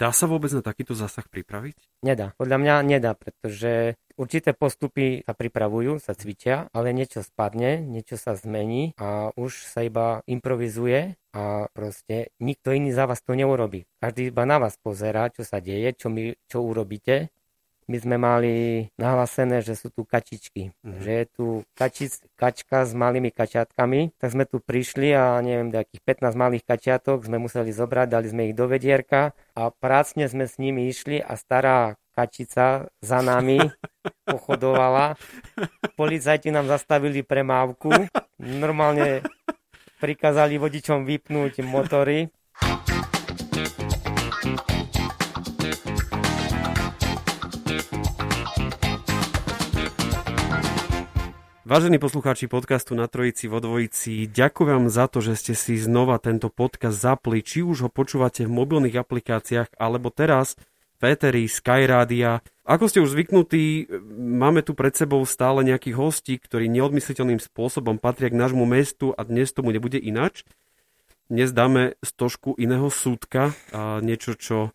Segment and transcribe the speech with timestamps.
[0.00, 1.76] Dá sa vôbec na takýto zásah pripraviť?
[2.00, 2.32] Nedá.
[2.40, 8.32] Podľa mňa nedá, pretože určité postupy sa pripravujú, sa cvičia, ale niečo spadne, niečo sa
[8.32, 13.84] zmení a už sa iba improvizuje a proste nikto iný za vás to neurobí.
[14.00, 17.28] Každý iba na vás pozerá, čo sa deje, čo, my, čo urobíte
[17.86, 18.54] my sme mali
[19.00, 20.74] nahlásené, že sú tu kačičky.
[20.82, 21.00] Mm-hmm.
[21.02, 24.14] Že je tu kačic, kačka s malými kačiatkami.
[24.18, 28.42] Tak sme tu prišli a neviem, takých 15 malých kačiatok sme museli zobrať, dali sme
[28.50, 33.58] ich do vedierka a prácne sme s nimi išli a stará kačica za nami
[34.30, 35.16] pochodovala.
[35.96, 37.90] Policajti nám zastavili premávku.
[38.40, 39.24] Normálne
[40.00, 42.32] prikázali vodičom vypnúť motory
[51.70, 56.50] Vážení poslucháči podcastu na Trojici vo Dvojici, ďakujem za to, že ste si znova tento
[56.50, 60.58] podcast zapli, či už ho počúvate v mobilných aplikáciách, alebo teraz
[60.98, 62.42] v Eteri, Skyradia.
[62.66, 63.86] Ako ste už zvyknutí,
[64.18, 69.22] máme tu pred sebou stále nejakých hostí, ktorí neodmysliteľným spôsobom patria k nášmu mestu a
[69.22, 70.42] dnes tomu nebude inač.
[71.30, 74.74] Dnes dáme z trošku iného súdka a niečo, čo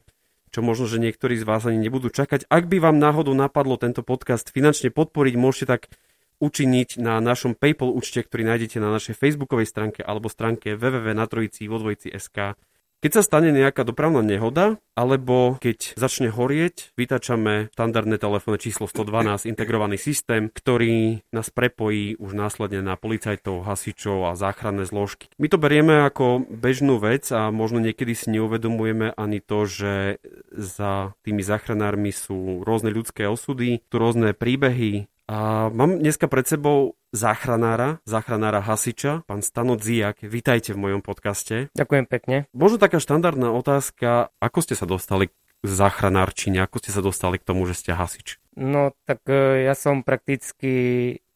[0.55, 2.47] čo možno, že niektorí z vás ani nebudú čakať.
[2.47, 5.91] Ak by vám náhodou napadlo tento podcast finančne podporiť, môžete tak
[6.39, 12.57] učiniť na našom PayPal účte, ktorý nájdete na našej facebookovej stránke alebo stránke www.natrojici.sk.
[13.05, 19.45] Keď sa stane nejaká dopravná nehoda, alebo keď začne horieť, vytačame štandardné telefónne číslo 112,
[19.45, 25.29] integrovaný systém, ktorý nás prepojí už následne na policajtov, hasičov a záchranné zložky.
[25.37, 30.17] My to berieme ako bežnú vec a možno niekedy si neuvedomujeme ani to, že
[30.49, 36.93] za tými záchranármi sú rôzne ľudské osudy, tu rôzne príbehy, a mám dneska pred sebou
[37.09, 40.21] záchranára, záchranára hasiča, pán Stano Ziak.
[40.21, 41.73] Vítajte v mojom podcaste.
[41.73, 42.37] Ďakujem pekne.
[42.53, 47.47] Možno taká štandardná otázka, ako ste sa dostali k záchranárčine, ako ste sa dostali k
[47.47, 48.37] tomu, že ste hasič?
[48.53, 50.73] No tak e, ja som prakticky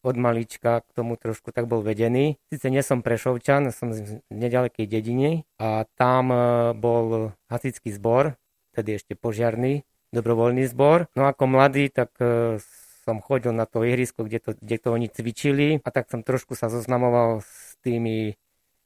[0.00, 2.38] od malička k tomu trošku tak bol vedený.
[2.48, 6.38] Sice nie som prešovčan, som z nedalekej dediny a tam e,
[6.78, 8.38] bol hasičský zbor,
[8.70, 9.82] tedy ešte požiarný,
[10.14, 11.10] dobrovoľný zbor.
[11.18, 12.62] No ako mladý, tak e,
[13.10, 16.54] som chodil na to ihrisko, kde to, kde to oni cvičili a tak som trošku
[16.54, 18.38] sa zoznamoval s tými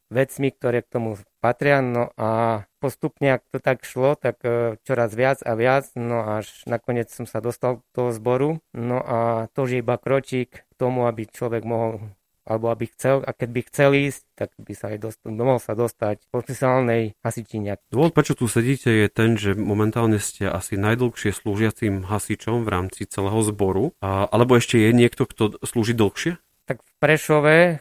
[0.09, 1.85] vecmi, ktoré k tomu patria.
[1.85, 6.49] No a postupne, ak to tak šlo, tak e, čoraz viac a viac, no až
[6.65, 8.51] nakoniec som sa dostal do toho zboru.
[8.73, 12.01] No a to je iba kročík k tomu, aby človek mohol
[12.45, 15.73] alebo aby chcel, a keď by chcel ísť, tak by sa aj dostal, mohol sa
[15.73, 17.81] dostať profesionálnej hasičine.
[17.89, 23.09] Dôvod, prečo tu sedíte, je ten, že momentálne ste asi najdlhšie slúžiacim hasičom v rámci
[23.09, 26.44] celého zboru, a, alebo ešte je niekto, kto slúži dlhšie?
[27.05, 27.75] Tak v Prešove, e,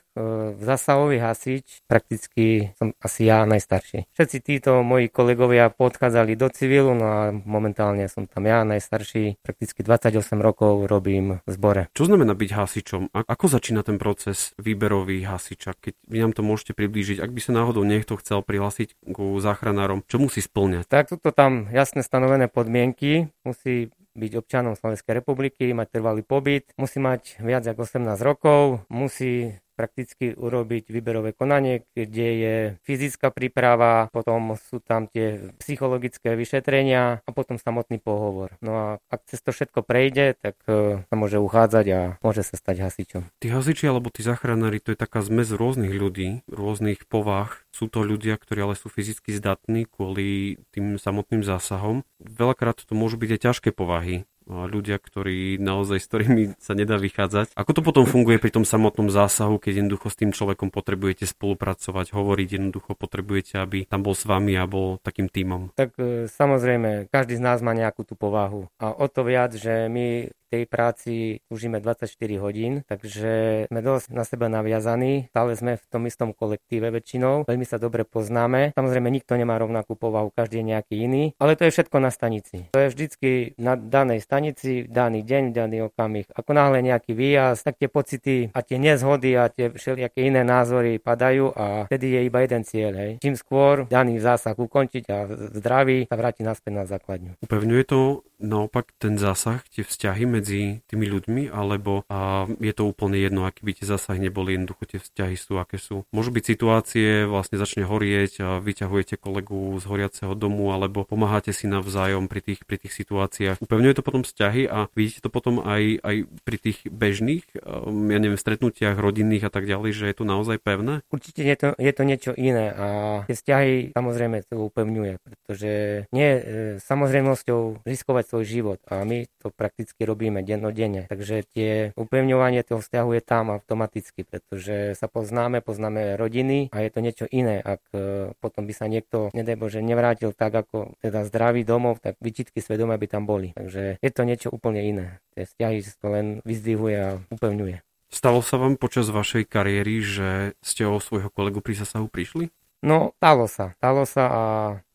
[0.52, 4.12] v zasahový hasič, prakticky som asi ja najstarší.
[4.12, 9.40] Všetci títo moji kolegovia podchádzali do civilu, no a momentálne som tam ja najstarší.
[9.40, 11.88] Prakticky 28 rokov robím v zbore.
[11.96, 13.16] Čo znamená byť hasičom?
[13.16, 15.72] A ako začína ten proces výberový hasiča?
[15.80, 20.04] Keď vy nám to môžete priblížiť, ak by sa náhodou niekto chcel prihlásiť k záchranárom,
[20.12, 20.92] čo musí splňať?
[20.92, 23.32] Tak sú to tam jasne stanovené podmienky.
[23.48, 29.58] Musí byť občanom Slovenskej republiky, mať trvalý pobyt, musí mať viac ako 18 rokov, musí
[29.84, 32.56] prakticky urobiť výberové konanie, kde je
[32.88, 38.56] fyzická príprava, potom sú tam tie psychologické vyšetrenia a potom samotný pohovor.
[38.64, 42.56] No a ak cez to všetko prejde, tak e, sa môže uchádzať a môže sa
[42.56, 43.28] stať hasičom.
[43.44, 47.52] Tí hasiči alebo tí zachránári, to je taká zmes rôznych ľudí, rôznych povah.
[47.76, 52.08] Sú to ľudia, ktorí ale sú fyzicky zdatní kvôli tým samotným zásahom.
[52.24, 57.56] Veľakrát to môžu byť aj ťažké povahy ľudia, ktorí naozaj s ktorými sa nedá vychádzať.
[57.56, 62.14] Ako to potom funguje pri tom samotnom zásahu, keď jednoducho s tým človekom potrebujete spolupracovať,
[62.14, 65.74] hovoriť, jednoducho potrebujete, aby tam bol s vami a bol takým týmom?
[65.74, 68.70] Tak e, samozrejme, každý z nás má nejakú tú povahu.
[68.78, 74.22] A o to viac, že my tej práci užíme 24 hodín, takže sme dosť na
[74.22, 78.78] seba naviazaní, stále sme v tom istom kolektíve väčšinou, veľmi sa dobre poznáme.
[78.78, 82.70] Samozrejme, nikto nemá rovnakú povahu, každý je nejaký iný, ale to je všetko na stanici.
[82.70, 86.30] To je vždycky na danej stanici, daný deň, daný okamih.
[86.30, 91.02] Ako náhle nejaký výjazd, tak tie pocity a tie nezhody a tie všelijaké iné názory
[91.02, 92.94] padajú a vtedy je iba jeden cieľ.
[92.94, 93.12] Hej.
[93.26, 95.18] Čím skôr daný zásah ukončiť a
[95.58, 97.42] zdraví sa vráti naspäť na základňu.
[97.42, 103.16] Upevňuje to naopak ten zásah, tie vzťahy medzi tými ľuďmi, alebo a je to úplne
[103.16, 106.04] jedno, aký by tie zásahy neboli, jednoducho tie vzťahy sú, aké sú.
[106.12, 111.72] Môžu byť situácie, vlastne začne horieť a vyťahujete kolegu z horiaceho domu, alebo pomáhate si
[111.72, 113.64] navzájom pri tých, pri tých situáciách.
[113.64, 118.20] Upevňuje to potom vzťahy a vidíte to potom aj, aj pri tých bežných, um, ja
[118.20, 121.00] neviem, stretnutiach rodinných a tak ďalej, že je to naozaj pevné?
[121.08, 122.88] Určite je to, je to niečo iné a
[123.32, 125.72] tie vzťahy samozrejme to upevňuje, pretože
[126.12, 126.40] nie je
[126.84, 131.06] samozrejmosťou riskovať svoj život a my to prakticky robíme dennodenne.
[131.06, 136.90] Takže tie upevňovanie toho vzťahu je tam automaticky, pretože sa poznáme, poznáme rodiny a je
[136.90, 137.62] to niečo iné.
[137.62, 142.18] Ak e, potom by sa niekto, nedaj Bože, nevrátil tak ako teda zdravý domov, tak
[142.18, 143.54] vyčitky svedomia by tam boli.
[143.54, 145.22] Takže je to niečo úplne iné.
[145.38, 147.86] Tie vzťahy to len vyzdvihuje a upevňuje.
[148.14, 150.30] Stalo sa vám počas vašej kariéry, že
[150.62, 152.50] ste o svojho kolegu pri zasahu prišli?
[152.84, 153.72] No, stalo sa.
[153.80, 154.44] Stalo sa a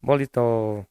[0.04, 0.44] boli to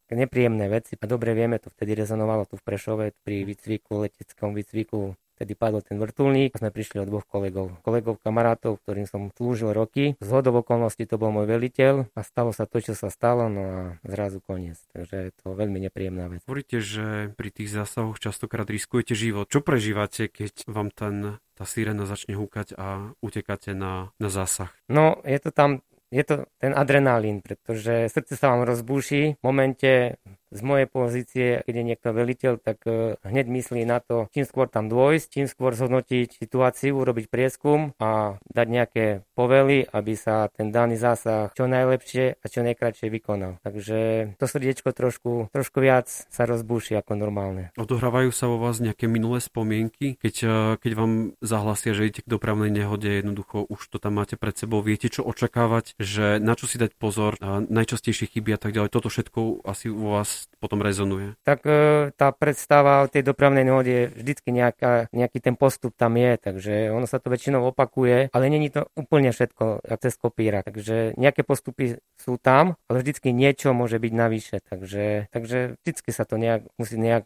[0.10, 5.14] nepríjemné veci a dobre vieme, to vtedy rezonovalo tu v Prešove pri výcviku, leteckom výcviku.
[5.38, 7.78] Vtedy padol ten vrtulník a sme prišli od dvoch kolegov.
[7.86, 10.18] Kolegov, kamarátov, ktorým som slúžil roky.
[10.18, 13.62] Z hodov okolností to bol môj veliteľ a stalo sa to, čo sa stalo, no
[13.62, 14.82] a zrazu koniec.
[14.98, 16.42] Takže je to veľmi nepríjemná vec.
[16.50, 19.46] Hovoríte, že pri tých zásahoch častokrát riskujete život.
[19.46, 24.70] Čo prežívate, keď vám ten tá sirena začne húkať a utekáte na, na zásah?
[24.90, 30.16] No, je to tam je to ten adrenalín, pretože srdce sa vám rozbúši v momente,
[30.52, 34.72] z mojej pozície, keď je niekto veliteľ, tak e, hneď myslí na to, čím skôr
[34.72, 39.06] tam dôjsť, čím skôr zhodnotiť situáciu, urobiť prieskum a dať nejaké
[39.36, 43.60] povely, aby sa ten daný zásah čo najlepšie a čo najkračšie vykonal.
[43.62, 43.98] Takže
[44.40, 47.76] to srdiečko trošku, trošku viac sa rozbúši ako normálne.
[47.76, 50.48] Odohrávajú sa vo vás nejaké minulé spomienky, keď, e,
[50.80, 51.12] keď vám
[51.44, 55.28] zahlasia, že idete k dopravnej nehode, jednoducho už to tam máte pred sebou, viete čo
[55.28, 58.90] očakávať, že na čo si dať pozor, najčastejšie chyby a tak ďalej.
[58.94, 61.34] Toto všetko asi u vás potom rezonuje?
[61.42, 66.20] Tak e, tá predstava o tej dopravnej nehode je vždycky nejaká, nejaký ten postup tam
[66.20, 71.18] je, takže ono sa to väčšinou opakuje, ale není to úplne všetko cez kopíra, takže
[71.18, 76.38] nejaké postupy sú tam, ale vždycky niečo môže byť navyše, takže, takže vždycky sa to
[76.38, 77.26] nejak, musí nejak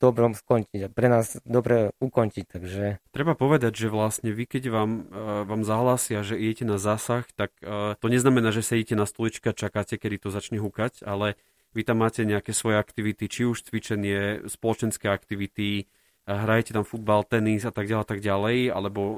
[0.00, 2.44] dobrom skončiť a pre nás dobre ukončiť.
[2.48, 2.84] Takže...
[3.12, 7.52] Treba povedať, že vlastne vy, keď vám, e, vám zahlásia, že idete na zásah, tak
[7.60, 11.36] e, to neznamená, že sedíte na stoličke a čakáte, kedy to začne húkať, ale
[11.74, 15.90] vy tam máte nejaké svoje aktivity, či už cvičenie, spoločenské aktivity,
[16.24, 19.14] hrajete tam futbal, tenis a tak ďalej, tak ďalej, alebo e,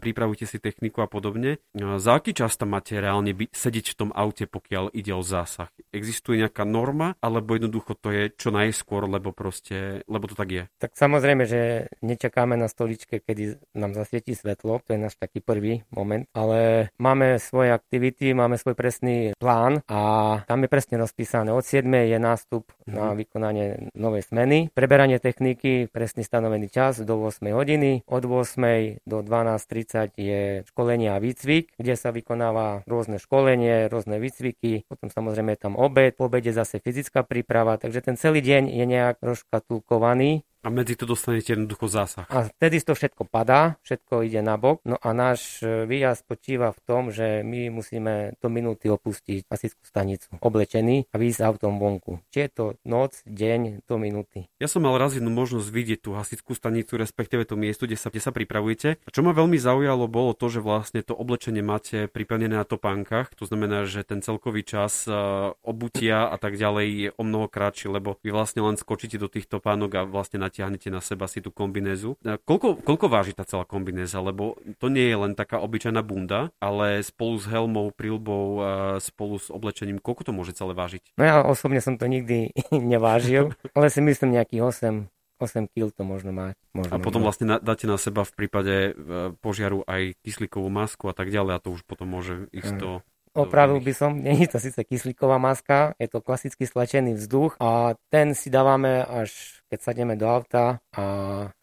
[0.00, 1.60] pripravujete si techniku a podobne.
[1.76, 5.68] Za aký čas tam máte reálne by, sedieť v tom aute, pokiaľ ide o zásah?
[5.92, 10.64] Existuje nejaká norma, alebo jednoducho to je čo najskôr, lebo proste, lebo to tak je?
[10.80, 15.84] Tak samozrejme, že nečakáme na stoličke, kedy nám zasvietí svetlo, to je náš taký prvý
[15.92, 20.00] moment, ale máme svoje aktivity, máme svoj presný plán a
[20.48, 21.52] tam je presne rozpísané.
[21.52, 22.94] Od 7 je nástup mm.
[22.94, 23.16] na mhm.
[23.20, 28.06] vykonanie novej smeny, preberanie techniky, presný stan stanovený čas do 8 hodiny.
[28.06, 34.86] Od 8 do 12.30 je školenie a výcvik, kde sa vykonáva rôzne školenie, rôzne výcviky.
[34.86, 38.84] Potom samozrejme je tam obed, po obede zase fyzická príprava, takže ten celý deň je
[38.86, 42.26] nejak rozkatulkovaný a medzi to dostanete jednoducho zásah.
[42.26, 44.82] A vtedy to všetko padá, všetko ide na bok.
[44.82, 49.86] No a náš e, výjazd spočíva v tom, že my musíme do minúty opustiť hasičskú
[49.86, 52.18] stanicu oblečený a výjsť autom vonku.
[52.34, 54.50] Či je to noc, deň, do minúty.
[54.58, 58.10] Ja som mal raz jednu možnosť vidieť tú hasičskú stanicu, respektíve to miesto, kde sa,
[58.10, 58.98] kde sa pripravujete.
[59.06, 63.30] A čo ma veľmi zaujalo, bolo to, že vlastne to oblečenie máte priplnené na topánkach.
[63.38, 67.86] To znamená, že ten celkový čas uh, obutia a tak ďalej je o mnoho kratší,
[67.86, 71.44] lebo vy vlastne len skočíte do tých topánok a vlastne na natiahnete na seba si
[71.44, 72.16] tú kombinézu.
[72.24, 74.24] Koľko, koľko váži tá celá kombinéza?
[74.24, 78.64] Lebo to nie je len taká obyčajná bunda, ale spolu s helmou, prilbou,
[78.96, 81.20] spolu s oblečením, koľko to môže celé vážiť?
[81.20, 86.00] No ja osobne som to nikdy nevážil, ale si myslím nejakých 8 8 kg to
[86.00, 86.56] možno mať.
[86.72, 87.26] Možno a potom mať.
[87.28, 91.60] vlastne dáte na seba v prípade e, požiaru aj kyslíkovú masku a tak ďalej a
[91.60, 92.90] to už potom môže ísť to
[93.36, 98.32] Opravil by som, není to síce kyslíková maska, je to klasicky stlačený vzduch a ten
[98.32, 101.04] si dávame až keď sadneme do auta a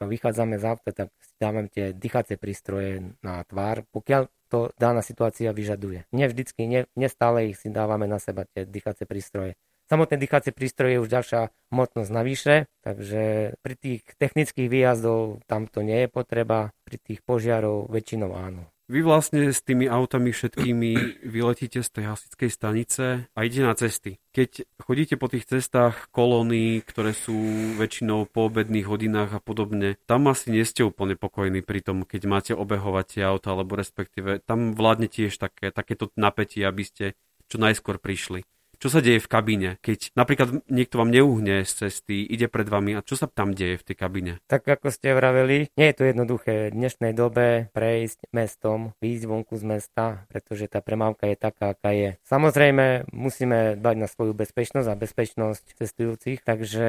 [0.04, 5.50] vychádzame z auta, tak si dávame tie dýchacie prístroje na tvár, pokiaľ to daná situácia
[5.56, 6.06] vyžaduje.
[6.14, 9.56] Nie vždycky, nie, nie stále ich si dávame na seba tie dýchacie prístroje.
[9.90, 11.42] samotné dýchacie prístroje je už ďalšia
[11.74, 17.90] hmotnosť navyše, takže pri tých technických výjazdov tam to nie je potreba, pri tých požiarov
[17.90, 18.68] väčšinou áno.
[18.94, 24.22] Vy vlastne s tými autami všetkými vyletíte z tej hasičskej stanice a idete na cesty.
[24.30, 27.34] Keď chodíte po tých cestách kolóny, ktoré sú
[27.82, 32.22] väčšinou po obedných hodinách a podobne, tam asi nie ste úplne pokojní pri tom, keď
[32.30, 37.06] máte obehovať tie auta, alebo respektíve tam vládne tiež také, takéto napätie, aby ste
[37.50, 38.46] čo najskôr prišli
[38.84, 43.00] čo sa deje v kabíne, keď napríklad niekto vám neuhne z cesty, ide pred vami
[43.00, 44.34] a čo sa tam deje v tej kabíne?
[44.52, 49.56] Tak ako ste vraveli, nie je to jednoduché v dnešnej dobe prejsť mestom, výjsť vonku
[49.56, 52.20] z mesta, pretože tá premávka je taká, aká je.
[52.28, 56.88] Samozrejme, musíme dbať na svoju bezpečnosť a bezpečnosť cestujúcich, takže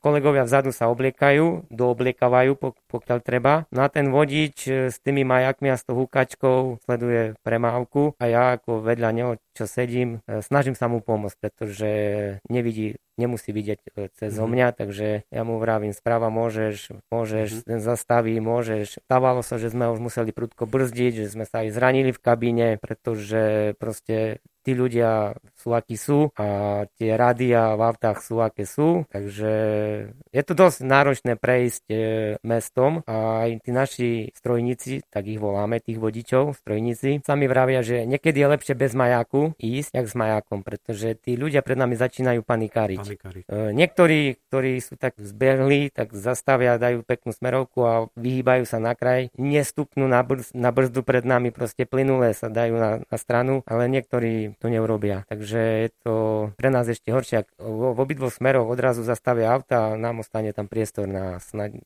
[0.00, 2.56] kolegovia vzadu sa obliekajú, doobliekavajú,
[2.88, 3.68] pokiaľ treba.
[3.68, 8.56] No a ten vodič s tými majakmi a s tou húkačkou sleduje premávku a ja
[8.56, 11.90] ako vedľa neho, čo sedím, snažím sa mu pomôcť pretože
[12.50, 14.50] nevidí, nemusí vidieť e, cez mm-hmm.
[14.50, 17.68] mňa, takže ja mu vravím, správa môžeš, môžeš, mm-hmm.
[17.68, 19.02] ten zastaví, môžeš.
[19.06, 22.68] Stávalo sa, že sme už museli prudko brzdiť, že sme sa aj zranili v kabíne,
[22.82, 26.48] pretože proste tí ľudia sú akí sú a
[26.96, 29.52] tie rádia v autách sú aké sú, takže
[30.32, 31.96] je to dosť náročné prejsť e,
[32.40, 38.08] mestom a aj tí naši strojníci, tak ich voláme, tých vodičov, strojníci, sami vravia, že
[38.08, 42.40] niekedy je lepšie bez majaku ísť, jak s majakom, pretože tí ľudia pred nami začínajú
[42.40, 43.03] panikáriť.
[43.04, 43.44] Panikáriť.
[43.46, 48.96] E, niektorí, ktorí sú tak zbehli, tak zastavia, dajú peknú smerovku a vyhýbajú sa na
[48.96, 53.60] kraj, nestupnú na, brz, na brzdu pred nami, proste plynulé sa dajú na, na stranu,
[53.68, 55.28] ale niektorí to neurobia.
[55.28, 56.14] Takže je to
[56.56, 60.66] pre nás ešte horšie, ak v, obidvoch smeroch odrazu zastavia auta a nám ostane tam
[60.66, 61.38] priestor na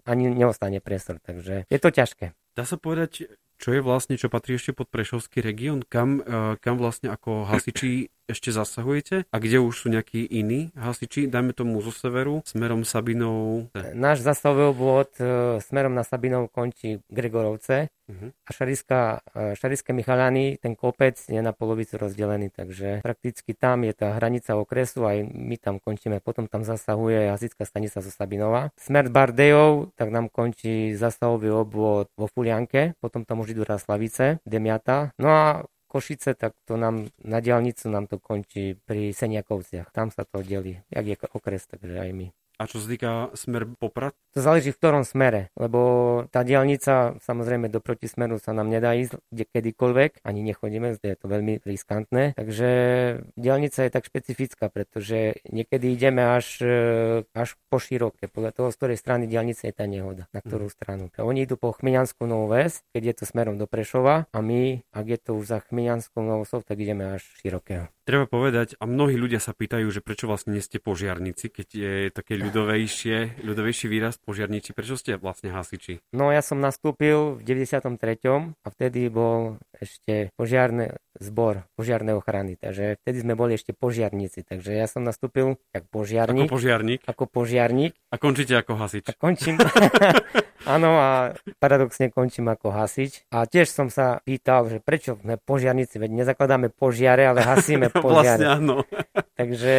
[0.06, 2.32] ani neostane priestor, takže je to ťažké.
[2.58, 6.78] Dá sa povedať, čo je vlastne, čo patrí ešte pod Prešovský región, kam, e, kam
[6.78, 11.90] vlastne ako hasiči ešte zasahujete a kde už sú nejakí iní hasiči, dajme tomu zo
[11.90, 13.72] severu, smerom Sabinov?
[13.96, 18.30] Náš zasahový obvod e, smerom na Sabinov končí Gregorovce uh-huh.
[18.30, 23.96] a Šariska, e, Šariské Michalany, ten kopec je na polovicu rozdelený, takže prakticky tam je
[23.96, 28.76] tá hranica okresu, aj my tam končíme, potom tam zasahuje hasická stanica zo Sabinova.
[28.76, 35.16] Smer Bardejov, tak nám končí zasahový obvod vo Fulianke, potom tam už idú Raslavice, Demiata.
[35.16, 35.44] No a
[35.88, 39.88] Košice, tak to nám na diálnicu nám to končí pri Seniakovciach.
[39.88, 42.26] Tam sa to delí, jak je okres, takže aj my.
[42.58, 44.18] A čo sa týka smer Poprad?
[44.38, 49.18] To záleží v ktorom smere, lebo tá diálnica samozrejme do protismeru sa nám nedá ísť
[49.34, 52.38] kde kedykoľvek, ani nechodíme, zde je to veľmi riskantné.
[52.38, 52.70] Takže
[53.34, 56.78] diálnica je tak špecifická, pretože niekedy ideme až, e,
[57.34, 60.74] až po široké, podľa toho, z ktorej strany diálnice je tá nehoda, na ktorú mm.
[60.78, 61.10] stranu.
[61.18, 65.06] Oni idú po Chmiňanskú Novú Ves, keď je to smerom do Prešova a my, ak
[65.10, 67.90] je to už za Chmiňanskou Novou tak ideme až širokého.
[68.08, 71.92] Treba povedať, a mnohí ľudia sa pýtajú, že prečo vlastne nie ste požiarníci, keď je
[72.08, 76.04] také ľudovejšie, ľudovejší výraz požiarníci, prečo ste vlastne hasiči?
[76.12, 77.96] No ja som nastúpil v 93.
[78.52, 84.76] a vtedy bol ešte požiarný zbor požiarnej ochrany, takže vtedy sme boli ešte požiarníci, takže
[84.76, 86.44] ja som nastúpil ako požiarník.
[86.44, 87.00] Ako požiarník.
[87.08, 87.92] Ako požiarník.
[88.12, 89.08] A končíte ako hasič.
[89.08, 89.56] A končím.
[90.68, 93.24] Áno a paradoxne končím ako hasič.
[93.32, 98.36] A tiež som sa pýtal, že prečo sme požiarníci, veď nezakladáme požiare, ale hasíme požiare.
[98.36, 98.76] vlastne áno.
[99.38, 99.76] Takže,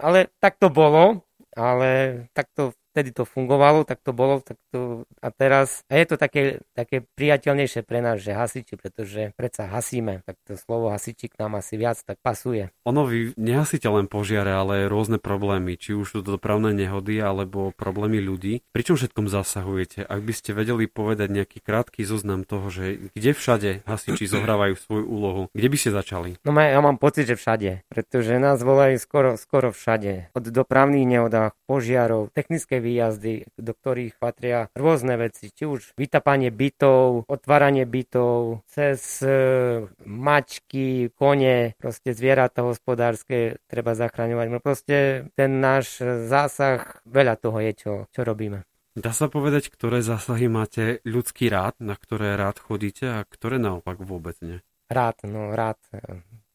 [0.00, 1.20] ale tak to bolo,
[1.52, 6.16] ale takto vtedy to fungovalo, tak to bolo, tak to, a teraz, a je to
[6.16, 11.42] také, také priateľnejšie pre nás, že hasiči, pretože predsa hasíme, tak to slovo hasiči k
[11.42, 12.70] nám asi viac tak pasuje.
[12.86, 17.74] Ono, vy nehasíte len požiare, ale rôzne problémy, či už sú to dopravné nehody, alebo
[17.74, 18.62] problémy ľudí.
[18.70, 20.06] Pričom všetkom zasahujete?
[20.06, 25.04] Ak by ste vedeli povedať nejaký krátky zoznam toho, že kde všade hasiči zohrávajú svoju
[25.10, 26.38] úlohu, kde by ste začali?
[26.46, 30.30] No ja mám pocit, že všade, pretože nás volajú skoro, skoro všade.
[30.36, 37.24] Od dopravných nehodách, požiarov, technické výjazdy, do ktorých patria rôzne veci, či už vytapanie bytov,
[37.24, 44.46] otváranie bytov, cez e, mačky, kone, proste zvieratá hospodárske treba zachraňovať.
[44.52, 48.68] No proste ten náš zásah, veľa toho je, čo, čo robíme.
[48.94, 53.98] Dá sa povedať, ktoré zásahy máte ľudský rád, na ktoré rád chodíte a ktoré naopak
[53.98, 54.62] vôbec nie?
[54.86, 55.82] Rád, no rád.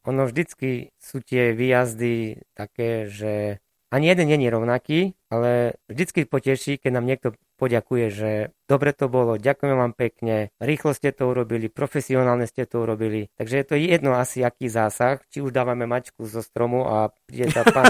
[0.08, 3.60] Ono vždycky sú tie výjazdy také, že
[3.90, 7.28] ani jeden není rovnaký, ale vždycky poteší, keď nám niekto
[7.58, 8.32] poďakuje, že
[8.70, 13.34] dobre to bolo, ďakujem vám pekne, rýchlo ste to urobili, profesionálne ste to urobili.
[13.36, 17.52] Takže je to jedno asi aký zásah, či už dávame mačku zo stromu a príde
[17.52, 17.90] tá pa,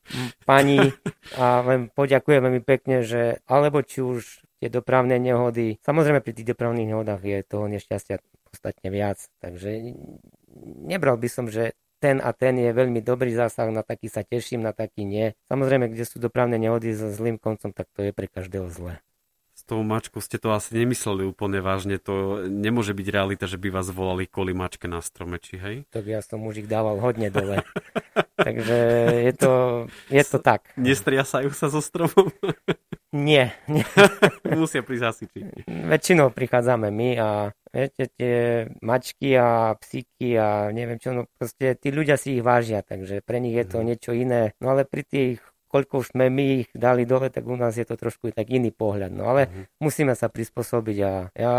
[0.48, 0.94] pani
[1.36, 6.54] a len poďakuje veľmi pekne, že alebo či už tie dopravné nehody, samozrejme pri tých
[6.54, 9.90] dopravných nehodách je toho nešťastia podstatne viac, takže
[10.86, 14.66] nebral by som, že ten a ten je veľmi dobrý zásah, na taký sa teším,
[14.66, 15.38] na taký nie.
[15.46, 18.98] Samozrejme, kde sú dopravné nehody so zlým koncom, tak to je pre každého zlé
[19.62, 21.94] s tou mačkou ste to asi nemysleli úplne vážne.
[22.02, 25.76] To nemôže byť realita, že by vás volali kvôli mačke na strome, či hej?
[25.94, 27.62] Tak ja som už ich dával hodne dole.
[28.46, 28.78] Takže
[29.22, 29.52] je to,
[30.10, 30.66] je to tak.
[30.74, 32.34] Nestriasajú sa zo stromom?
[33.12, 33.52] nie.
[33.68, 33.84] nie.
[34.56, 35.40] Musia prísť hasiči.
[35.68, 37.28] Väčšinou prichádzame my a
[37.68, 42.80] viete, tie mačky a psíky a neviem čo, no proste tí ľudia si ich vážia,
[42.80, 43.86] takže pre nich je to mhm.
[43.86, 44.56] niečo iné.
[44.64, 45.38] No ale pri tých
[45.72, 48.68] koľko už sme my ich dali dole, tak u nás je to trošku tak iný
[48.68, 49.08] pohľad.
[49.08, 49.64] No ale uh-huh.
[49.80, 51.54] musíme sa prispôsobiť a ja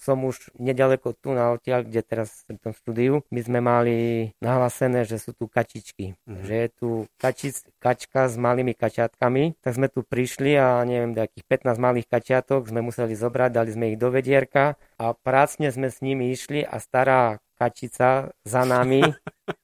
[0.00, 3.98] som už nedaleko tu na odtiaľ, kde teraz v tom štúdiu, my sme mali
[4.40, 6.16] nahlásené, že sú tu kačičky.
[6.16, 6.42] Uh-huh.
[6.48, 6.88] Že je tu
[7.20, 12.72] kačic, kačka s malými kačiatkami, tak sme tu prišli a neviem, takých 15 malých kačiatok
[12.72, 16.80] sme museli zobrať, dali sme ich do vedierka a prácne sme s nimi išli a
[16.80, 19.02] stará kačica za nami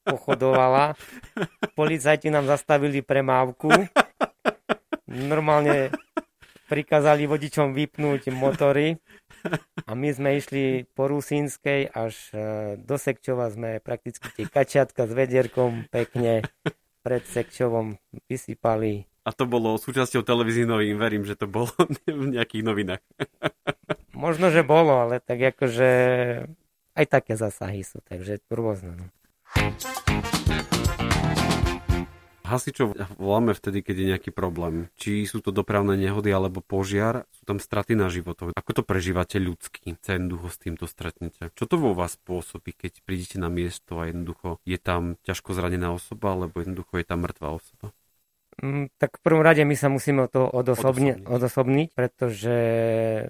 [0.03, 0.99] pochodovala.
[1.79, 3.71] Policajti nám zastavili premávku.
[5.07, 5.95] Normálne
[6.67, 8.99] prikázali vodičom vypnúť motory
[9.87, 12.39] a my sme išli po Rusínskej až e,
[12.81, 16.43] do Sekčova sme prakticky tie kačiatka s vedierkom pekne
[17.05, 19.05] pred Sekčovom vysypali.
[19.25, 21.73] A to bolo súčasťou televízii novín, verím, že to bolo
[22.09, 23.03] v nejakých novinách.
[24.17, 25.91] Možno, že bolo, ale tak akože
[26.95, 28.95] aj také zásahy sú, takže rôzne.
[28.95, 29.07] No.
[32.45, 34.93] Hasičov voláme vtedy, keď je nejaký problém.
[35.01, 38.53] Či sú to dopravné nehody alebo požiar, sú tam straty na životoch.
[38.53, 39.97] Ako to prežívate ľudský?
[40.05, 41.49] Sa jednoducho s týmto stretnete.
[41.57, 45.97] Čo to vo vás pôsobí, keď prídete na miesto a jednoducho je tam ťažko zranená
[45.97, 47.97] osoba alebo jednoducho je tam mŕtva osoba?
[48.63, 51.89] Mm, tak v prvom rade my sa musíme od toho odosobni- odosobniť.
[51.95, 52.57] pretože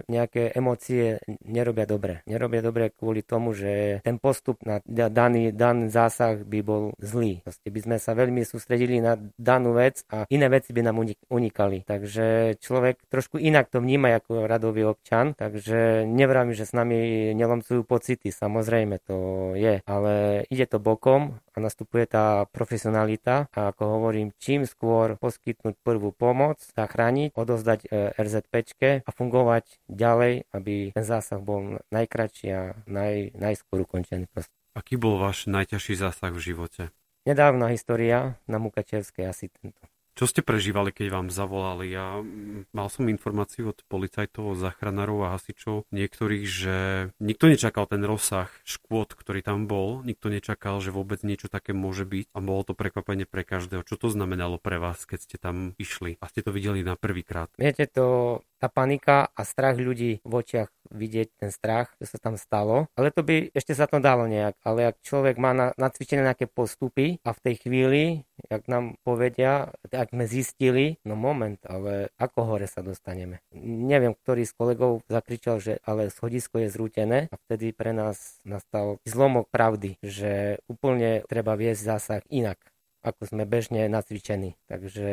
[0.09, 2.21] nejaké emócie nerobia dobre.
[2.29, 7.41] Nerobia dobre kvôli tomu, že ten postup na daný, daný zásah by bol zlý.
[7.45, 11.85] Proste by sme sa veľmi sústredili na danú vec a iné veci by nám unikali.
[11.85, 17.83] Takže človek trošku inak to vníma ako radový občan, takže nevrám, že s nami nelomcujú
[17.83, 19.17] pocity, samozrejme to
[19.59, 25.75] je, ale ide to bokom a nastupuje tá profesionalita a ako hovorím, čím skôr poskytnúť
[25.81, 32.63] prvú pomoc, zachrániť, odozdať e, RZPčke a fungovať ďalej, aby ten zásah bol najkračší a
[32.87, 34.27] naj, najskôr ukončený.
[34.75, 36.83] Aký bol váš najťažší zásah v živote?
[37.25, 39.81] Nedávna história na Mukačevskej asi tento.
[40.15, 41.91] Čo ste prežívali, keď vám zavolali?
[41.91, 42.23] Ja
[42.71, 46.77] mal som informáciu od policajtov, zachránarov a hasičov niektorých, že
[47.19, 50.07] nikto nečakal ten rozsah škôd, ktorý tam bol.
[50.07, 53.83] Nikto nečakal, že vôbec niečo také môže byť a bolo to prekvapenie pre každého.
[53.83, 57.51] Čo to znamenalo pre vás, keď ste tam išli a ste to videli na prvýkrát?
[57.59, 62.37] Viete, to tá panika a strach ľudí v očiach vidieť ten strach, čo sa tam
[62.37, 62.87] stalo.
[62.95, 64.55] Ale to by ešte sa to dalo nejak.
[64.63, 68.03] Ale ak človek má na, nacvičené nejaké postupy a v tej chvíli,
[68.49, 73.41] jak nám povedia, ak sme zistili, no moment, ale ako hore sa dostaneme.
[73.65, 79.01] Neviem, ktorý z kolegov zakričal, že ale schodisko je zrútené a vtedy pre nás nastal
[79.09, 82.61] zlomok pravdy, že úplne treba viesť zásah inak
[83.05, 84.57] ako sme bežne nacvičení.
[84.65, 85.09] Takže...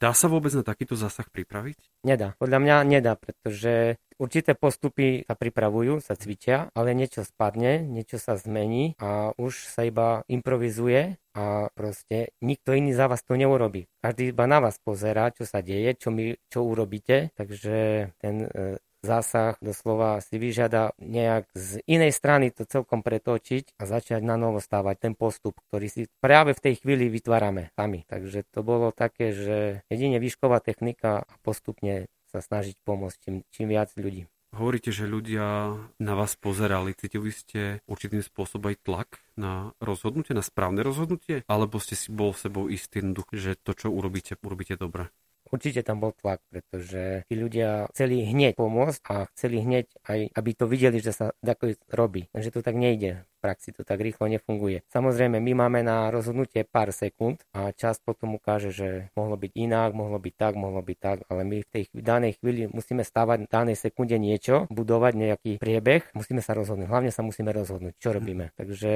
[0.00, 1.76] Dá sa vôbec na takýto zásah pripraviť?
[2.08, 2.32] Nedá.
[2.40, 8.40] Podľa mňa nedá, pretože určité postupy sa pripravujú, sa cvičia, ale niečo spadne, niečo sa
[8.40, 13.90] zmení a už sa iba improvizuje a proste nikto iný za vás to neurobí.
[14.00, 18.78] Každý iba na vás pozerá, čo sa deje, čo, my, čo urobíte, takže ten e,
[19.04, 24.58] zásah doslova si vyžiada nejak z inej strany to celkom pretočiť a začať na novo
[24.58, 28.08] stávať ten postup, ktorý si práve v tej chvíli vytvárame sami.
[28.08, 33.70] Takže to bolo také, že jedine výšková technika a postupne sa snažiť pomôcť čím, čím
[33.70, 34.26] viac ľudí.
[34.54, 36.94] Hovoríte, že ľudia na vás pozerali.
[36.94, 41.42] Cítili ste určitým spôsobom aj tlak na rozhodnutie, na správne rozhodnutie?
[41.50, 43.02] Alebo ste si bol sebou istý,
[43.34, 45.10] že to, čo urobíte, urobíte dobre?
[45.54, 50.50] Určite tam bol tlak, pretože tí ľudia chceli hneď pomôcť a chceli hneď aj, aby
[50.50, 52.26] to videli, že sa tako robí.
[52.34, 54.80] Takže to tak nejde praxi to tak rýchlo nefunguje.
[54.88, 59.92] Samozrejme, my máme na rozhodnutie pár sekúnd a čas potom ukáže, že mohlo byť inak,
[59.92, 63.52] mohlo byť tak, mohlo byť tak, ale my v tej danej chvíli musíme stávať v
[63.52, 66.88] danej sekunde niečo, budovať nejaký priebeh, musíme sa rozhodnúť.
[66.88, 68.56] Hlavne sa musíme rozhodnúť, čo robíme.
[68.56, 68.92] Takže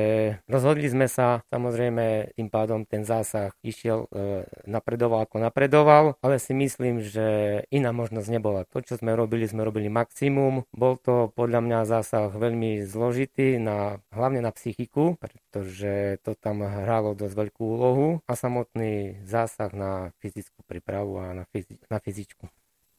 [0.49, 6.57] rozhodli sme sa, samozrejme, tým pádom ten zásah išiel, e, napredoval ako napredoval, ale si
[6.57, 8.65] myslím, že iná možnosť nebola.
[8.73, 10.65] To, čo sme robili, sme robili maximum.
[10.73, 16.63] Bol to podľa mňa zásah veľmi zložitý na hlavne hlavne na psychiku, pretože to tam
[16.63, 22.47] hralo dosť veľkú úlohu a samotný zásah na fyzickú prípravu a na, fyzi- na fyzičku.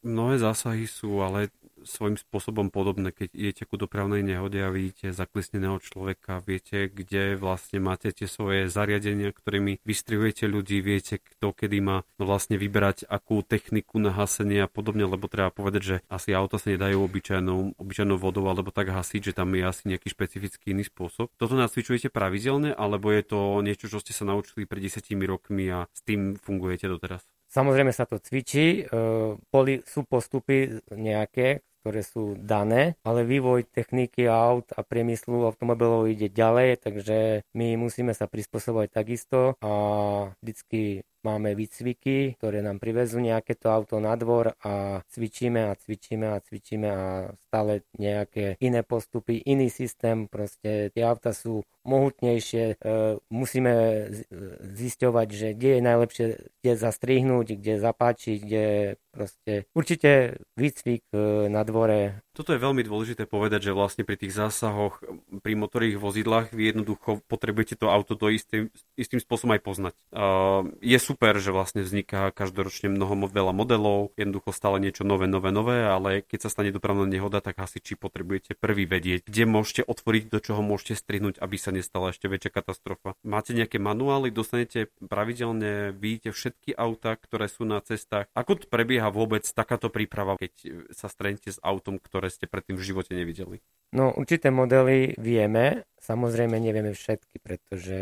[0.04, 1.52] Mnohé zásahy sú ale
[1.84, 7.84] svojím spôsobom podobné, keď idete ku dopravnej nehode a vidíte zaklesneného človeka, viete, kde vlastne
[7.84, 14.00] máte tie svoje zariadenia, ktorými vystrihujete ľudí, viete, kto kedy má vlastne vyberať akú techniku
[14.00, 18.48] na hasenie a podobne, lebo treba povedať, že asi auta sa nedajú obyčajnou, obyčajnou vodou
[18.48, 21.32] alebo tak hasiť, že tam je asi nejaký špecifický iný spôsob.
[21.36, 25.86] Toto nacvičujete pravidelne, alebo je to niečo, čo ste sa naučili pred 10 rokmi a
[25.92, 27.22] s tým fungujete doteraz?
[27.50, 28.86] Samozrejme sa to cvičí,
[29.50, 36.28] boli, sú postupy nejaké, ktoré sú dané, ale vývoj techniky aut a priemyslu automobilov ide
[36.28, 39.72] ďalej, takže my musíme sa prispôsobovať takisto a
[40.44, 46.28] vždycky máme výcviky, ktoré nám privezú nejaké to auto na dvor a cvičíme a cvičíme
[46.32, 47.04] a cvičíme a
[47.50, 52.96] stále nejaké iné postupy, iný systém, proste tie auta sú mohutnejšie, e,
[53.34, 53.74] musíme
[54.78, 56.26] zisťovať, že kde je najlepšie,
[56.62, 58.66] kde zastrihnúť, kde zapáčiť, kde
[59.10, 64.32] proste určite výcvik e, na dvore toto je veľmi dôležité povedať, že vlastne pri tých
[64.32, 65.04] zásahoch
[65.44, 69.96] pri motorových vozidlách vy jednoducho potrebujete to auto to istým, istým spôsobom aj poznať.
[70.16, 75.52] Uh, je super, že vlastne vzniká každoročne mnoho veľa modelov, jednoducho stále niečo nové, nové,
[75.52, 79.84] nové, ale keď sa stane dopravná nehoda, tak asi či potrebujete prvý vedieť, kde môžete
[79.84, 83.20] otvoriť, do čoho môžete strihnúť, aby sa nestala ešte väčšia katastrofa.
[83.28, 88.32] Máte nejaké manuály, dostanete pravidelne, vidíte všetky auta, ktoré sú na cestách.
[88.32, 92.86] Ako prebieha vôbec takáto príprava, keď sa stretnete s autom, ktoré ktoré ste predtým v
[92.86, 93.58] živote nevideli?
[93.90, 97.98] No určité modely vieme, samozrejme nevieme všetky, pretože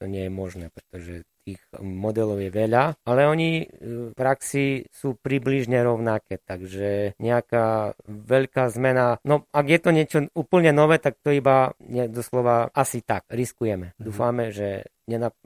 [0.00, 3.64] to nie je možné, pretože tých modelov je veľa, ale oni e,
[4.10, 10.74] v praxi sú približne rovnaké, takže nejaká veľká zmena, no ak je to niečo úplne
[10.74, 11.76] nové, tak to iba
[12.10, 13.94] doslova asi tak, riskujeme.
[13.94, 14.02] Mm-hmm.
[14.02, 15.38] Dúfame, že nenap-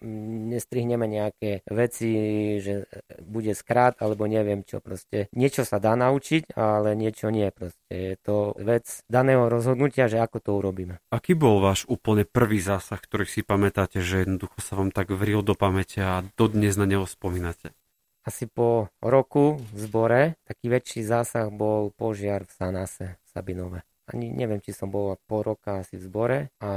[0.51, 2.11] nestrihneme nejaké veci,
[2.59, 2.89] že
[3.23, 4.81] bude skrát alebo neviem čo.
[4.81, 7.49] Proste niečo sa dá naučiť, ale niečo nie.
[7.53, 10.99] Proste je to vec daného rozhodnutia, že ako to urobíme.
[11.13, 15.45] Aký bol váš úplne prvý zásah, ktorý si pamätáte, že jednoducho sa vám tak vril
[15.45, 17.77] do pamäte a dodnes na neho spomínate?
[18.21, 24.35] Asi po roku v zbore taký väčší zásah bol požiar v Sanase v Sabinove ani
[24.35, 26.71] neviem, či som bol pol roka asi v zbore a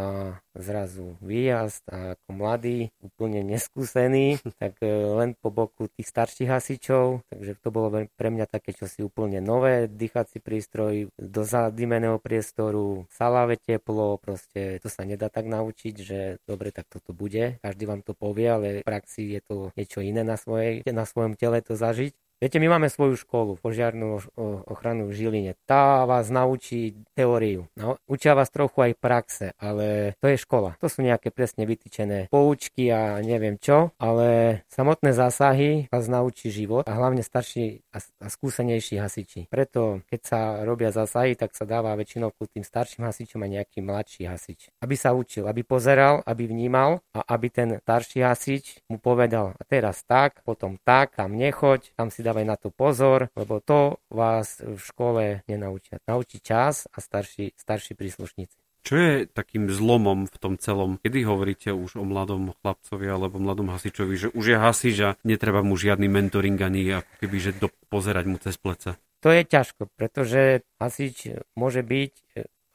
[0.53, 7.25] zrazu výjazd a ako mladý, úplne neskúsený, tak e, len po boku tých starších hasičov,
[7.29, 13.57] takže to bolo pre mňa také čosi úplne nové, dýchací prístroj do zadimeného priestoru, saláve
[13.57, 18.13] teplo, proste to sa nedá tak naučiť, že dobre, tak toto bude, každý vám to
[18.13, 22.13] povie, ale v praxi je to niečo iné na, svojej, na svojom tele to zažiť.
[22.43, 24.19] Viete, my máme svoju školu, požiarnú
[24.67, 25.55] ochranu v Žiline.
[25.63, 27.71] Tá vás naučí teóriu.
[27.79, 30.75] No, učia vás trochu aj praxe, ale to je škola.
[30.83, 36.83] To sú nejaké presne vytýčené poučky a neviem čo, ale samotné zásahy vás naučí život
[36.83, 39.47] a hlavne starší a, skúsenejší hasiči.
[39.47, 43.79] Preto, keď sa robia zásahy, tak sa dáva väčšinou ku tým starším hasičom a nejaký
[43.79, 44.67] mladší hasič.
[44.83, 49.63] Aby sa učil, aby pozeral, aby vnímal a aby ten starší hasič mu povedal a
[49.63, 54.01] teraz tak, potom tak, tam nechoď, tam si dá dávaj na to pozor, lebo to
[54.09, 56.01] vás v škole nenaučia.
[56.09, 58.57] Naučí čas a starší, starší príslušníci.
[58.81, 60.97] Čo je takým zlomom v tom celom?
[60.97, 65.61] Kedy hovoríte už o mladom chlapcovi alebo mladom hasičovi, že už je hasič a netreba
[65.61, 68.97] mu žiadny mentoring ani ako keby, že do, pozerať mu cez plece?
[69.21, 72.13] To je ťažko, pretože hasič môže byť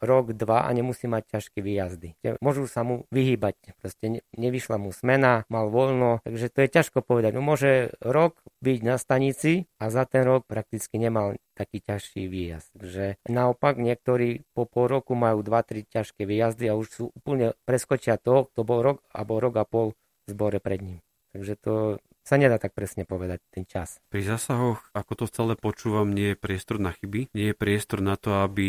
[0.00, 2.14] rok, dva a nemusí mať ťažké výjazdy.
[2.38, 7.34] Môžu sa mu vyhýbať, proste nevyšla mu smena, mal voľno, takže to je ťažko povedať.
[7.34, 12.70] No môže rok byť na stanici a za ten rok prakticky nemal taký ťažší výjazd.
[12.78, 18.14] Takže naopak niektorí po pol roku majú 2-3 ťažké výjazdy a už sú úplne preskočia
[18.14, 20.98] to, kto bol rok alebo rok a pol v zbore pred ním.
[21.34, 21.74] Takže to
[22.28, 24.04] sa nedá tak presne povedať ten čas.
[24.12, 28.20] Pri zásahoch, ako to celé počúvam, nie je priestor na chyby, nie je priestor na
[28.20, 28.68] to, aby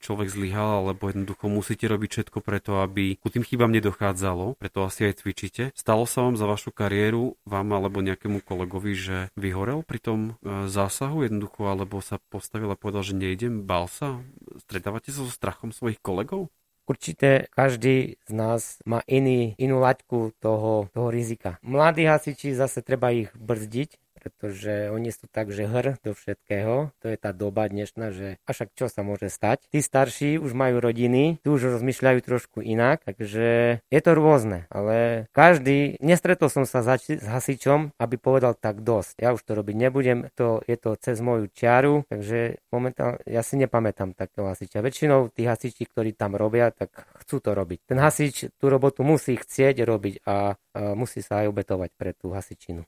[0.00, 5.12] človek zlyhal, alebo jednoducho musíte robiť všetko preto, aby ku tým chybám nedochádzalo, preto asi
[5.12, 5.62] aj cvičíte.
[5.76, 10.64] Stalo sa vám za vašu kariéru, vám alebo nejakému kolegovi, že vyhorel pri tom e,
[10.72, 14.24] zásahu jednoducho, alebo sa postavil a povedal, že nejdem, bál sa?
[14.64, 16.48] Stretávate sa so strachom svojich kolegov?
[16.84, 21.56] Určite každý z nás má iný, inú laťku toho, toho rizika.
[21.64, 26.96] Mladí hasiči zase treba ich brzdiť, pretože oni sú tak, že hr do všetkého.
[27.04, 29.68] To je tá doba dnešná, že a však čo sa môže stať.
[29.68, 35.28] Tí starší už majú rodiny, tu už rozmýšľajú trošku inak, takže je to rôzne, ale
[35.36, 39.20] každý, nestretol som sa s hasičom, aby povedal tak dosť.
[39.20, 43.60] Ja už to robiť nebudem, to je to cez moju čiaru, takže momentálne ja si
[43.60, 44.80] nepamätám takého hasiča.
[44.80, 47.78] Väčšinou tí hasiči, ktorí tam robia, tak chcú to robiť.
[47.90, 52.32] Ten hasič tú robotu musí chcieť robiť a, a musí sa aj obetovať pre tú
[52.32, 52.86] hasičinu.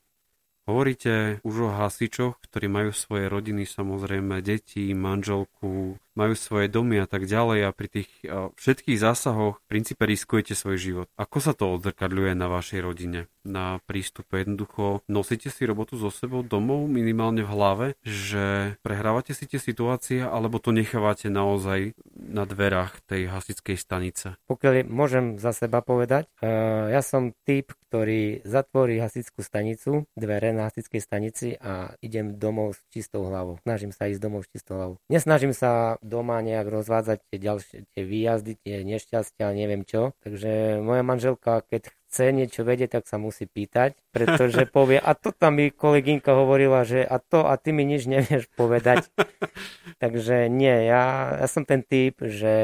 [0.67, 7.05] Hovoríte už o hasičoch, ktorí majú svoje rodiny, samozrejme deti, manželku, majú svoje domy a
[7.05, 8.09] tak ďalej a pri tých
[8.57, 11.07] všetkých zásahoch v princípe riskujete svoj život.
[11.13, 13.29] Ako sa to odzrkadľuje na vašej rodine?
[13.47, 19.47] Na prístupe jednoducho nosíte si robotu so sebou domov minimálne v hlave, že prehrávate si
[19.47, 24.35] tie situácie alebo to nechávate naozaj na dverách tej hasičskej stanice?
[24.51, 30.67] Pokiaľ môžem za seba povedať, uh, ja som typ, ktorý zatvorí hasičskú stanicu, dvere na
[30.67, 33.63] hasičskej stanici a idem domov s čistou hlavou.
[33.63, 34.95] Snažím sa ísť domov s čistou hlavou.
[35.07, 40.15] Nesnažím sa doma nejak rozvádzať tie ďalšie tie výjazdy, tie nešťastia, neviem čo.
[40.23, 45.35] Takže moja manželka, keď chce niečo vedieť, tak sa musí pýtať, pretože povie, a to
[45.35, 49.11] tam mi kolegynka hovorila, že a to, a ty mi nič nevieš povedať.
[50.01, 52.55] Takže nie, ja, ja som ten typ, že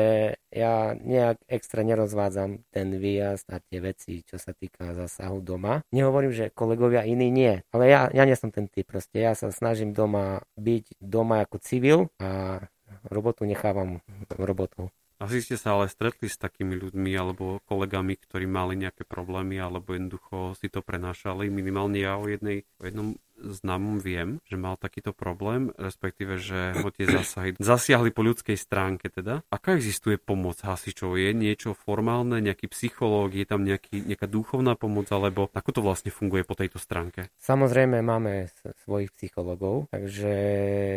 [0.54, 5.82] ja nejak extra nerozvádzam ten výjazd a tie veci, čo sa týka zásahu doma.
[5.92, 9.50] Nehovorím, že kolegovia iní nie, ale ja, ja nie som ten typ, proste ja sa
[9.50, 12.62] snažím doma byť doma ako civil a
[13.08, 14.00] robotu nechávam
[14.36, 14.92] robotu.
[15.24, 19.96] Asi ste sa ale stretli s takými ľuďmi alebo kolegami, ktorí mali nejaké problémy alebo
[19.96, 21.48] jednoducho si to prenášali.
[21.48, 26.90] Minimálne ja o, jednej, o jednom známom viem, že mal takýto problém, respektíve, že ho
[26.90, 29.44] tie zásahy zasiahli po ľudskej stránke teda.
[29.52, 31.20] Aká existuje pomoc hasičov?
[31.20, 36.10] Je niečo formálne, nejaký psychológ, je tam nejaký, nejaká duchovná pomoc, alebo ako to vlastne
[36.10, 37.28] funguje po tejto stránke?
[37.38, 38.50] Samozrejme máme
[38.88, 40.34] svojich psychologov, takže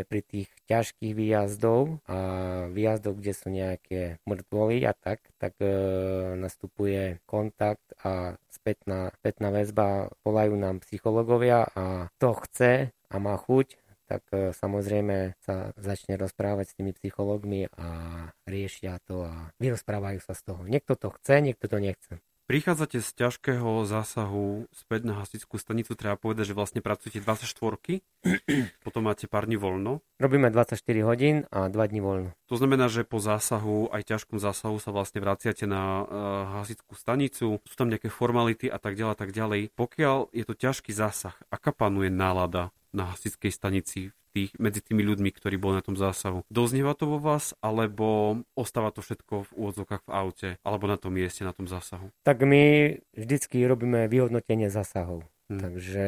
[0.06, 2.18] pri tých ťažkých výjazdov a
[2.70, 5.68] výjazdov, kde sú nejaké mŕtvoly a tak, tak e,
[6.38, 13.76] nastupuje kontakt a spätná, spätná väzba, volajú nám psychológovia a to chce a má chuť,
[14.06, 17.88] tak e, samozrejme sa začne rozprávať s tými psychológmi a
[18.46, 20.62] riešia to a vyrozprávajú sa z toho.
[20.64, 22.22] Niekto to chce, niekto to nechce.
[22.46, 27.50] Prichádzate z ťažkého zásahu späť na hasičskú stanicu, treba povedať, že vlastne pracujete 24
[28.86, 29.98] potom máte pár dní voľno.
[30.22, 32.30] Robíme 24 hodín a 2 dní voľno.
[32.46, 36.06] To znamená, že po zásahu, aj ťažkom zásahu sa vlastne vraciate na uh,
[36.62, 39.60] hasičskú stanicu, sú tam nejaké formality a tak ďalej a tak ďalej.
[39.74, 45.32] Pokiaľ je to ťažký zásah, aká panuje nálada na hasičskej stanici tých, medzi tými ľuďmi,
[45.32, 46.44] ktorí boli na tom zásahu.
[46.52, 51.16] Doznieva to vo vás, alebo ostáva to všetko v úvodzokách v aute, alebo na tom
[51.16, 52.12] mieste, na tom zásahu?
[52.20, 55.24] Tak my vždycky robíme vyhodnotenie zásahov.
[55.46, 55.62] Hmm.
[55.62, 56.06] Takže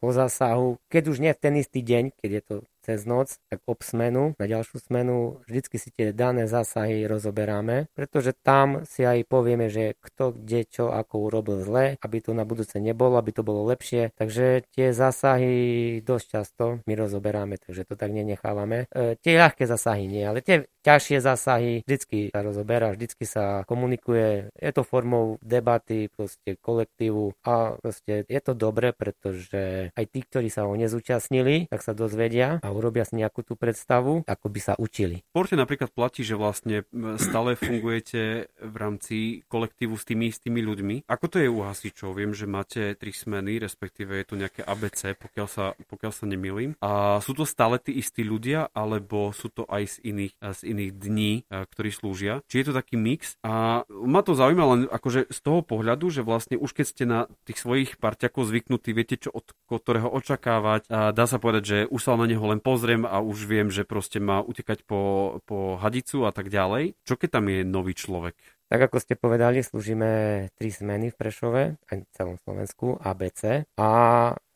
[0.00, 2.56] po zásahu, keď už nie v ten istý deň, keď je to
[2.90, 8.34] cez noc, tak ob smenu, na ďalšiu smenu, vždycky si tie dané zásahy rozoberáme, pretože
[8.34, 12.82] tam si aj povieme, že kto kde čo ako urobil zle, aby to na budúce
[12.82, 14.10] nebolo, aby to bolo lepšie.
[14.18, 15.54] Takže tie zásahy
[16.02, 18.90] dosť často my rozoberáme, takže to tak nenechávame.
[18.90, 24.50] E, tie ľahké zásahy nie, ale tie ťažšie zásahy vždycky sa rozoberá, vždycky sa komunikuje.
[24.56, 30.48] Je to formou debaty, proste kolektívu a proste je to dobre, pretože aj tí, ktorí
[30.50, 34.74] sa ho nezúčastnili, tak sa dozvedia a urobia si nejakú tú predstavu, ako by sa
[34.80, 35.20] učili.
[35.36, 36.88] Porte napríklad platí, že vlastne
[37.20, 41.04] stále fungujete v rámci kolektívu s tými istými ľuďmi.
[41.04, 42.16] Ako to je u hasičov?
[42.16, 46.72] Viem, že máte tri smeny, respektíve je to nejaké ABC, pokiaľ sa, pokiaľ sa nemýlim.
[46.80, 50.92] A sú to stále tí istí ľudia, alebo sú to aj z iných, z iných
[50.96, 52.40] dní, ktorí slúžia?
[52.46, 53.36] Či je to taký mix?
[53.42, 57.26] A ma to zaujíma len akože z toho pohľadu, že vlastne už keď ste na
[57.44, 60.86] tých svojich parťakov zvyknutí, viete, čo od ktorého očakávať.
[60.88, 63.88] A dá sa povedať, že už sa na neho len pozriem a už viem, že
[63.88, 66.94] proste má utekať po, po hadicu a tak ďalej.
[67.08, 68.36] Čo keď tam je nový človek?
[68.70, 73.66] Tak ako ste povedali, slúžime tri zmeny v Prešove, aj v celom Slovensku, ABC.
[73.74, 73.90] A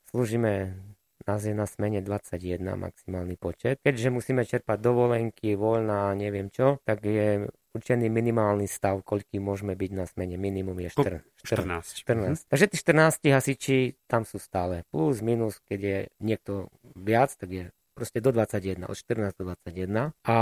[0.07, 0.79] slúžime
[1.25, 3.81] nás je na smene 21 maximálny počet.
[3.81, 9.91] Keďže musíme čerpať dovolenky, voľná neviem čo, tak je určený minimálny stav, koľký môžeme byť
[9.97, 10.37] na smene.
[10.39, 11.27] Minimum je 14.
[11.43, 12.07] 14.
[12.07, 12.47] 14.
[12.47, 12.51] 14.
[12.53, 14.87] Takže tí 14 hasiči tam sú stále.
[14.93, 20.13] Plus, minus, keď je niekto viac, tak je proste do 21, od 14 do 21.
[20.27, 20.37] A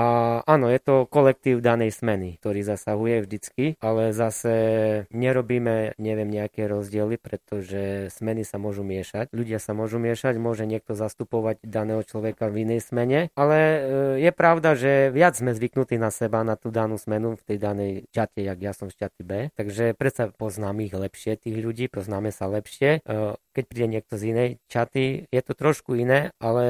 [0.49, 4.55] áno, je to kolektív danej smeny, ktorý zasahuje vždycky, ale zase
[5.13, 9.29] nerobíme, neviem, nejaké rozdiely, pretože smeny sa môžu miešať.
[9.31, 13.79] Ľudia sa môžu miešať, môže niekto zastupovať daného človeka v inej smene, ale e,
[14.25, 17.93] je pravda, že viac sme zvyknutí na seba, na tú danú smenu v tej danej
[18.11, 19.53] čate, jak ja som v čate B.
[19.53, 23.05] Takže predsa poznám ich lepšie, tých ľudí, poznáme sa lepšie.
[23.53, 26.65] E, keď príde niekto z inej čaty, je to trošku iné, ale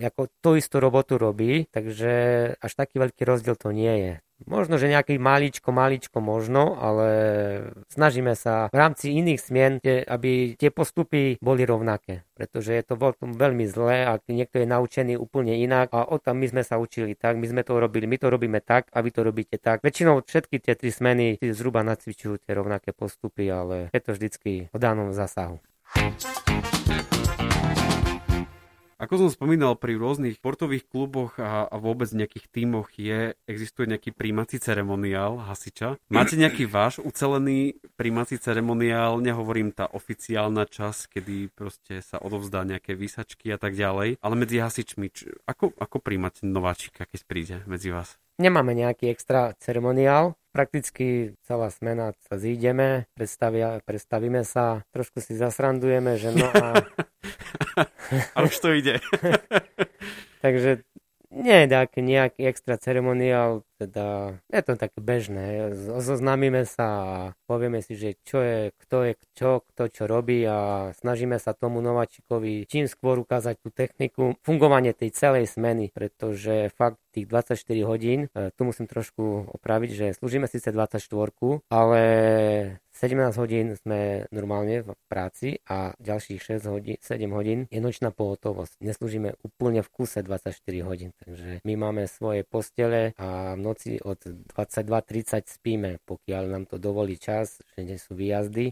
[0.00, 2.12] ako tú istú robotu robí, takže
[2.56, 4.14] až taký veľký rozdiel to nie je.
[4.42, 7.08] Možno, že nejaký maličko, maličko možno, ale
[7.94, 12.26] snažíme sa v rámci iných smien, aby tie postupy boli rovnaké.
[12.34, 16.50] Pretože je to veľmi zlé, ak niekto je naučený úplne inak a o tam my
[16.50, 19.22] sme sa učili tak, my sme to robili, my to robíme tak a vy to
[19.22, 19.78] robíte tak.
[19.78, 24.78] Väčšinou všetky tie tri smeny zhruba nacvičujú tie rovnaké postupy, ale je to vždycky o
[24.82, 25.62] danom zásahu.
[29.02, 34.14] Ako som spomínal, pri rôznych športových kluboch a, a vôbec nejakých tímoch je, existuje nejaký
[34.14, 35.98] príjmací ceremoniál hasiča.
[36.06, 42.94] Máte nejaký váš ucelený príjmací ceremoniál, nehovorím tá oficiálna čas, kedy proste sa odovzdá nejaké
[42.94, 47.90] výsačky a tak ďalej, ale medzi hasičmi, č- ako, ako príjmať nováčika, keď príde medzi
[47.90, 48.22] vás?
[48.38, 56.20] Nemáme nejaký extra ceremoniál, prakticky celá smena sa zídeme, predstavia, predstavíme sa, trošku si zasrandujeme,
[56.20, 56.84] že no a...
[58.36, 59.00] a už to ide.
[60.44, 60.84] Takže
[61.32, 65.72] nie je taký nejaký extra ceremoniál, teda je to také bežné.
[65.98, 67.12] Zoznámime sa a
[67.48, 71.80] povieme si, že čo je, kto je čo, kto čo robí a snažíme sa tomu
[71.80, 78.28] nováčikovi čím skôr ukázať tú techniku, fungovanie tej celej smeny, pretože fakt tých 24 hodín,
[78.32, 82.02] e, tu musím trošku opraviť, že slúžime síce 24, ale
[83.02, 88.78] 17 hodín sme normálne v práci a ďalších 6 hodín, 7 hodín je nočná pohotovosť.
[88.78, 90.54] Neslúžime úplne v kuse 24
[90.86, 96.78] hodín, takže my máme svoje postele a v noci od 22.30 spíme, pokiaľ nám to
[96.78, 98.70] dovolí čas, že nie sú výjazdy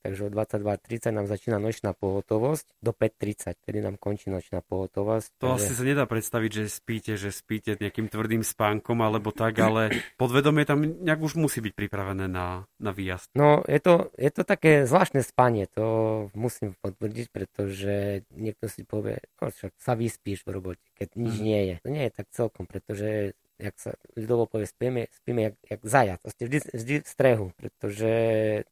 [0.00, 5.28] takže o 22.30 nám začína nočná pohotovosť do 5.30, kedy nám končí nočná pohotovosť.
[5.40, 5.64] To takže...
[5.64, 10.64] asi sa nedá predstaviť, že spíte, že spíte nejakým tvrdým spánkom alebo tak, ale podvedomie
[10.64, 13.32] tam nejak už musí byť pripravené na, na výjazd.
[13.36, 19.20] No, je to, je to také zvláštne spanie, to musím potvrdiť, pretože niekto si povie,
[19.38, 21.44] no, však sa vyspíš v robote, keď nič mm.
[21.44, 21.74] nie je.
[21.84, 26.18] To nie je tak celkom, pretože jak sa ľudovo povie, spíme, spíme jak, jak zajac.
[26.24, 28.12] Proste vždy, vždy v strehu, pretože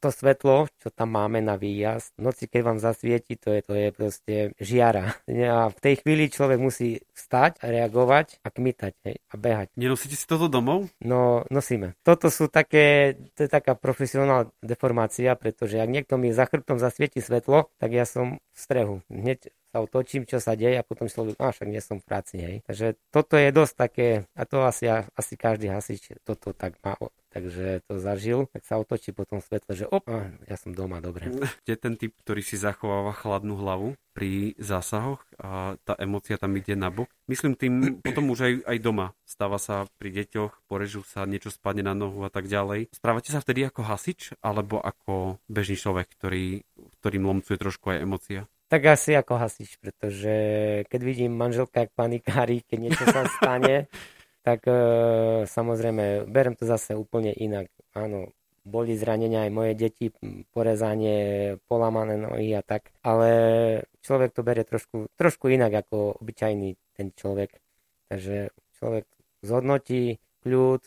[0.01, 3.73] to svetlo, čo tam máme na výjazd, v noci, keď vám zasvieti, to je, to
[3.77, 5.15] je proste žiara.
[5.59, 9.67] A v tej chvíli človek musí vstať reagovať a kmitať hej, a behať.
[9.75, 10.89] Nenosíte si toto domov?
[11.01, 11.97] No, nosíme.
[12.05, 17.19] Toto sú také, to je taká profesionálna deformácia, pretože ak niekto mi za chrbtom zasvieti
[17.19, 18.95] svetlo, tak ja som v strehu.
[19.11, 22.35] Hneď sa otočím, čo sa deje a potom slovím, a však nie som v práci,
[22.41, 22.55] hej.
[22.65, 26.97] Takže toto je dosť také, a to asi, asi každý hasič toto tak má,
[27.29, 30.09] takže to zažil, tak sa otočí potom svetle, že op,
[30.49, 31.29] ja som doma, dobre.
[31.65, 36.73] Ste ten typ, ktorý si zachováva chladnú hlavu pri zásahoch a tá emocia tam ide
[36.73, 37.07] na bok.
[37.29, 37.73] Myslím tým
[38.05, 39.13] potom už aj, aj doma.
[39.23, 42.89] Stáva sa pri deťoch, porežú sa, niečo spadne na nohu a tak ďalej.
[42.91, 46.65] Správate sa vtedy ako hasič alebo ako bežný človek, ktorý,
[46.99, 48.41] ktorým lomcuje trošku aj emocia?
[48.69, 50.35] Tak asi ako hasič, pretože
[50.93, 53.89] keď vidím manželka, jak panikári, keď niečo sa stane,
[54.45, 54.77] tak e,
[55.49, 57.65] samozrejme, berem to zase úplne inak.
[57.97, 58.29] Áno,
[58.61, 60.13] boli zranenia aj moje deti,
[60.53, 63.29] porezanie, polamané nohy a tak, ale
[64.05, 67.49] človek to berie trošku, trošku inak ako obyčajný ten človek.
[68.13, 69.05] Takže človek
[69.41, 70.81] zhodnotí, kľud,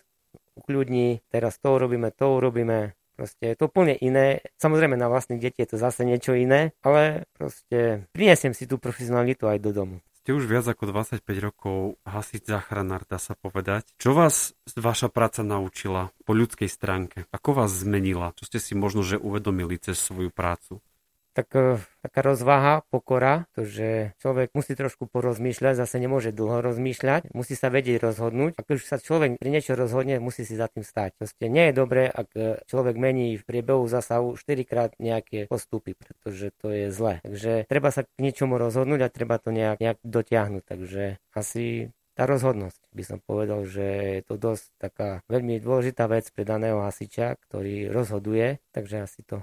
[0.54, 4.42] ukľudní, teraz to urobíme, to urobíme, Proste je to úplne iné.
[4.58, 9.46] Samozrejme na vlastných deti je to zase niečo iné, ale proste priniesiem si tú profesionalitu
[9.46, 9.96] aj do domu.
[10.26, 13.86] Ste už viac ako 25 rokov hasiť záchranár, dá sa povedať.
[13.94, 17.30] Čo vás vaša práca naučila po ľudskej stránke?
[17.30, 18.34] Ako vás zmenila?
[18.34, 20.82] Čo ste si možno že uvedomili cez svoju prácu?
[21.32, 27.32] Tak e, taká rozvaha, pokora, to, že človek musí trošku porozmýšľať, zase nemôže dlho rozmýšľať,
[27.32, 28.56] musí sa vedieť rozhodnúť.
[28.56, 31.16] A keď už sa človek pri niečo rozhodne, musí si za tým stať.
[31.16, 35.96] Proste nie je dobré, ak e, človek mení v priebehu zasahu 4 krát nejaké postupy,
[35.96, 37.18] pretože to je zle.
[37.24, 40.62] Takže treba sa k niečomu rozhodnúť a treba to nejak, nejak dotiahnuť.
[40.68, 46.28] Takže asi tá rozhodnosť by som povedal, že je to dosť taká veľmi dôležitá vec
[46.28, 49.40] pre daného hasiča, ktorý rozhoduje, takže asi to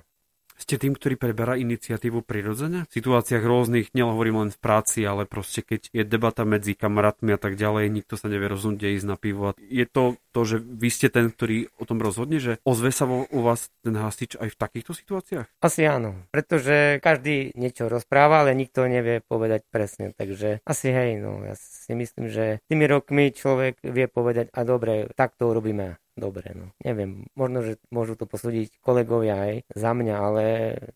[0.63, 2.85] ste tým, ktorý preberá iniciatívu prirodzene?
[2.87, 7.39] V situáciách rôznych, nehovorím len v práci, ale proste keď je debata medzi kamarátmi a
[7.39, 9.55] tak ďalej, nikto sa nevie rozhodnúť ísť na pivo.
[9.57, 13.25] Je to to, že vy ste ten, ktorý o tom rozhodne, že ozve sa vo,
[13.27, 15.49] u vás ten hasič aj v takýchto situáciách?
[15.59, 21.41] Asi áno, pretože každý niečo rozpráva, ale nikto nevie povedať presne, takže asi hej, no
[21.41, 26.51] ja si myslím, že tými rokmi človek vie povedať, a dobre, tak to urobíme dobre.
[26.53, 26.69] No.
[26.83, 30.45] Neviem, možno, že môžu to posúdiť kolegovia aj za mňa, ale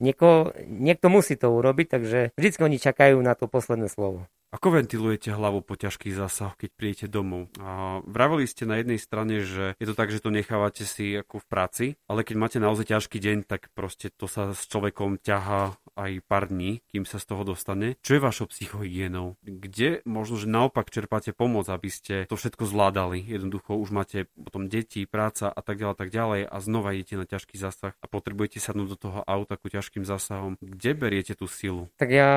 [0.04, 4.28] nieko, niekto musí to urobiť, takže vždy oni čakajú na to posledné slovo.
[4.54, 7.50] Ako ventilujete hlavu po ťažkých zásahoch, keď prídete domov?
[7.58, 11.42] A vraveli ste na jednej strane, že je to tak, že to nechávate si ako
[11.42, 15.74] v práci, ale keď máte naozaj ťažký deň, tak proste to sa s človekom ťaha
[15.98, 17.98] aj pár dní, kým sa z toho dostane.
[18.06, 19.42] Čo je vašou psychohygienou?
[19.42, 23.26] Kde možno, že naopak čerpáte pomoc, aby ste to všetko zvládali?
[23.26, 27.26] Jednoducho už máte potom deti, práca a tak ďalej, tak ďalej a znova idete na
[27.26, 30.62] ťažký zásah a potrebujete sadnúť do toho auta ku ťažkým zásahom.
[30.62, 31.90] Kde beriete tú silu?
[31.98, 32.30] Tak ja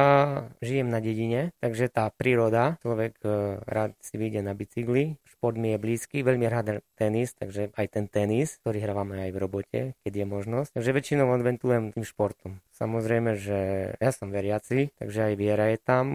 [0.65, 2.79] žijem na dedine, takže tá tá príroda.
[2.87, 7.75] Človek e, rád si vyjde na bicykli, šport mi je blízky, veľmi rád tenis, takže
[7.75, 10.71] aj ten tenis, ktorý hrávame aj v robote, keď je možnosť.
[10.79, 12.63] Takže väčšinou odventujem tým športom.
[12.77, 13.59] Samozrejme, že
[13.97, 16.13] ja som veriaci, takže aj viera je tam.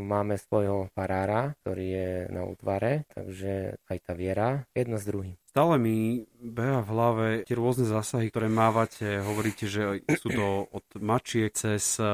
[0.00, 5.36] Máme svojho farára, ktorý je na útvare, takže aj tá viera, jedno s druhým.
[5.52, 9.20] Stále mi beha v hlave tie rôzne zásahy, ktoré mávate.
[9.20, 12.08] Hovoríte, že sú to od mačiek cez e,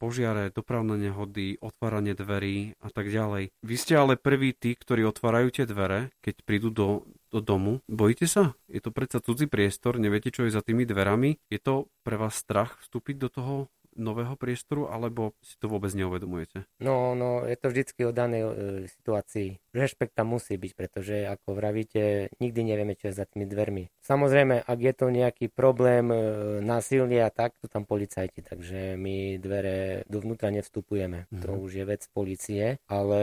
[0.00, 3.52] požiare, dopravné nehody, otváranie dverí a tak ďalej.
[3.60, 7.84] Vy ste ale prví tí, ktorí otvárajú tie dvere, keď prídu do do domu.
[7.88, 8.56] Bojíte sa?
[8.68, 11.36] Je to predsa cudzí priestor, neviete, čo je za tými dverami.
[11.52, 13.54] Je to pre vás strach vstúpiť do toho
[13.98, 16.64] nového priestoru, alebo si to vôbec neuvedomujete?
[16.78, 18.52] No, no, je to vždycky o danej e,
[18.86, 19.58] situácii.
[19.74, 23.90] Rešpekt tam musí byť, pretože ako vravíte, nikdy nevieme, čo je za tými dvermi.
[24.08, 26.18] Samozrejme, ak je to nejaký problém e,
[26.64, 31.28] násilia, tak tu tam policajti, takže my dvere dovnútra nevstupujeme.
[31.28, 31.42] Mm-hmm.
[31.44, 33.20] To už je vec policie, ale...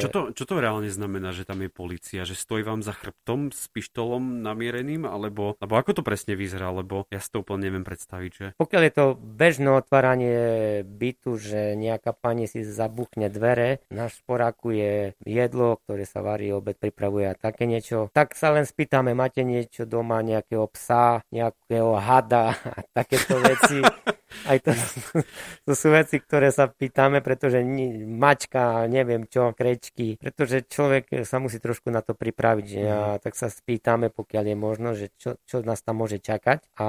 [0.00, 2.24] Čo to, čo to reálne znamená, že tam je policia?
[2.24, 7.04] Že stojí vám za chrbtom s pištolom namiereným, alebo, alebo ako to presne vyzerá, lebo
[7.12, 8.46] ja si to úplne neviem predstaviť, že...
[8.56, 14.70] Pokiaľ je to bežné otváranie otváranie bytu, že nejaká pani si zabuchne dvere, na šporáku
[14.70, 14.94] je
[15.26, 18.12] jedlo, ktoré sa varí, obed pripravuje a také niečo.
[18.14, 23.80] Tak sa len spýtame, máte niečo doma, nejakého psa, nejakého hada a takéto veci.
[24.44, 24.74] Aj to,
[25.66, 31.38] to sú veci, ktoré sa pýtame, pretože ni, mačka, neviem čo, krečky, pretože človek sa
[31.38, 32.66] musí trošku na to pripraviť.
[32.66, 32.82] Že?
[32.90, 33.20] A mhm.
[33.22, 36.74] tak sa spýtame, pokiaľ je možno, že čo, čo nás tam môže čakať.
[36.78, 36.86] A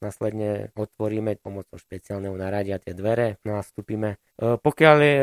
[0.00, 4.20] následne otvoríme pomocou špeciálneho naradia tie dvere, no a vstúpime.
[4.36, 5.16] E, pokiaľ je,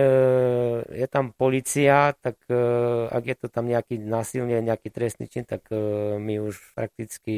[1.04, 2.58] je tam policia, tak e,
[3.14, 5.78] ak je to tam nejaký násilne, nejaký trestný čin, tak e,
[6.18, 7.38] my už prakticky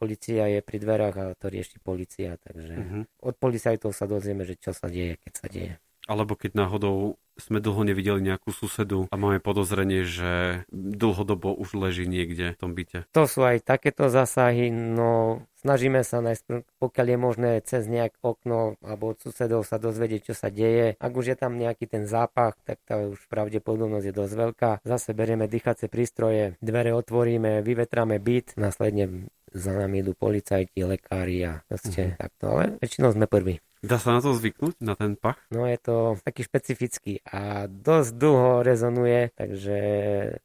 [0.00, 3.02] policia je pri dverách a to rieši policia, takže uh-huh.
[3.26, 5.74] od policajtov sa dozvieme, že čo sa deje, keď sa deje.
[6.06, 12.08] Alebo keď náhodou sme dlho nevideli nejakú susedu a máme podozrenie, že dlhodobo už leží
[12.08, 13.04] niekde v tom byte.
[13.12, 18.80] To sú aj takéto zásahy, no snažíme sa najskôr, pokiaľ je možné, cez nejak okno
[18.80, 20.96] alebo od susedov sa dozvedieť, čo sa deje.
[20.96, 24.70] Ak už je tam nejaký ten zápach, tak tá už pravdepodobnosť je dosť veľká.
[24.86, 31.62] Zase berieme dýchacie prístroje, dvere otvoríme, vyvetráme byt, následne za nami idú policajti, lekári a
[31.66, 32.18] proste uh-huh.
[32.18, 33.62] takto, ale väčšinou sme prví.
[33.84, 35.36] Dá sa na to zvyknúť, na ten pach?
[35.52, 39.78] No je to taký špecifický a dosť dlho rezonuje, takže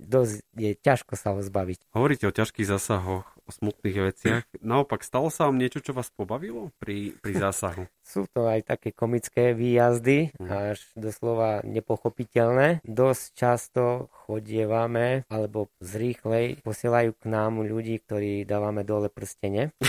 [0.04, 1.80] dosť je ťažko sa ho zbaviť.
[1.96, 4.44] Hovoríte o ťažkých zásahoch, o smutných veciach.
[4.60, 7.84] Naopak, stalo sa vám niečo, čo vás pobavilo pri, pri zásahu?
[8.12, 10.48] Sú to aj také komické výjazdy, mm.
[10.52, 12.84] až doslova nepochopiteľné.
[12.84, 19.72] Dosť často chodievame, alebo zrýchlej posielajú k nám ľudí, ktorí dávame dole prstene.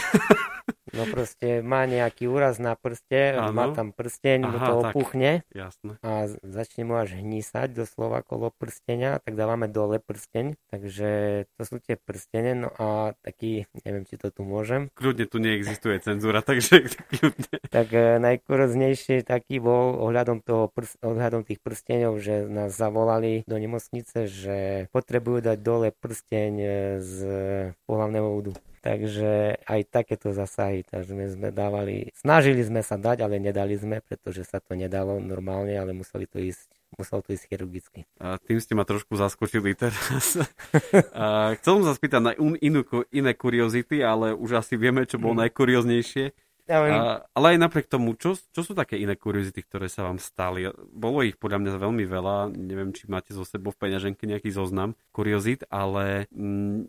[0.92, 3.56] No proste má nejaký úraz na prste, ano.
[3.56, 5.96] má tam prsteň, Aha, mu to opuchne jasne.
[6.04, 11.08] a začne mu až hnísať doslova kolo prstenia, tak dávame dole prsteň, takže
[11.56, 14.92] to sú tie prstene, no a taký, neviem, či to tu môžem.
[14.92, 16.84] Kľudne tu neexistuje cenzúra, takže
[17.16, 17.56] kľudne.
[17.72, 23.56] Tak e, najkoroznejšie taký bol ohľadom, toho prst, ohľadom tých prsteňov, že nás zavolali do
[23.56, 24.56] nemocnice, že
[24.92, 26.68] potrebujú dať dole prsteň e,
[27.00, 27.16] z
[27.88, 28.52] pohľavného údu.
[28.82, 34.02] Takže aj takéto zasahy, takže sme, sme dávali, snažili sme sa dať, ale nedali sme,
[34.02, 36.66] pretože sa to nedalo normálne, ale museli to ísť
[36.98, 38.04] musel to ísť chirurgicky.
[38.20, 40.36] A tým ste ma trošku zaskočili teraz.
[41.16, 45.40] a chcel som sa spýtať na inú, iné kuriozity, ale už asi vieme, čo bolo
[45.40, 45.40] mm.
[45.48, 46.24] najkurioznejšie.
[46.70, 50.70] A, ale aj napriek tomu, čo, čo sú také iné kuriozity, ktoré sa vám stali?
[50.94, 54.94] Bolo ich podľa mňa veľmi veľa, neviem, či máte zo sebou v peňaženke nejaký zoznam
[55.10, 56.86] kuriozit, ale mm,